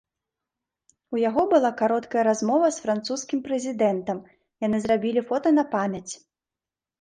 У 1.15 1.19
яго 1.29 1.43
была 1.53 1.69
кароткая 1.81 2.23
размова 2.29 2.67
з 2.77 2.85
французскім 2.85 3.39
прэзідэнтам, 3.49 4.23
яны 4.67 4.77
зрабілі 4.87 5.21
фота 5.29 5.49
на 5.61 5.69
памяць. 5.77 6.09